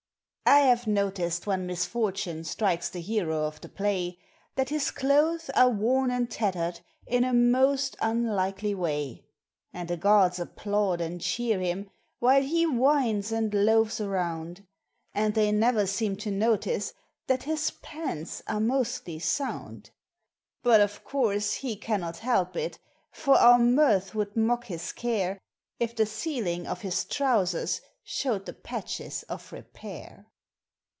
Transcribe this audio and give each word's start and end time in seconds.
I 0.43 0.59
have 0.65 0.85
noticed 0.85 1.47
when 1.47 1.65
misfortune 1.65 2.43
strikes 2.43 2.89
the 2.89 2.99
hero 2.99 3.45
of 3.45 3.61
the 3.61 3.69
play 3.69 4.17
That 4.55 4.67
his 4.67 4.91
clothes 4.91 5.49
are 5.51 5.69
worn 5.69 6.11
and 6.11 6.29
tattered 6.29 6.81
in 7.07 7.23
a 7.23 7.33
most 7.33 7.95
unlikely 8.01 8.75
way; 8.75 9.23
And 9.71 9.87
the 9.87 9.95
gods 9.95 10.39
applaud 10.39 10.99
and 10.99 11.21
cheer 11.21 11.61
him 11.61 11.89
while 12.19 12.41
he 12.41 12.65
whines 12.65 13.31
and 13.31 13.53
loafs 13.53 14.01
around, 14.01 14.67
But 15.15 15.35
they 15.35 15.53
never 15.53 15.87
seem 15.87 16.17
to 16.17 16.31
notice 16.31 16.93
that 17.27 17.43
his 17.43 17.71
pants 17.81 18.43
are 18.45 18.59
mostly 18.59 19.19
sound; 19.19 19.91
Yet, 20.65 20.81
of 20.81 21.05
course, 21.05 21.53
he 21.53 21.77
cannot 21.77 22.17
help 22.17 22.57
it, 22.57 22.77
for 23.13 23.37
our 23.37 23.57
mirth 23.59 24.13
would 24.15 24.35
mock 24.35 24.65
his 24.65 24.91
care 24.91 25.39
If 25.79 25.95
the 25.95 26.05
ceiling 26.05 26.67
of 26.67 26.81
his 26.81 27.05
trousers 27.05 27.79
showed 28.03 28.45
the 28.45 28.53
patches 28.53 29.23
of 29.23 29.53
repair. 29.53 30.25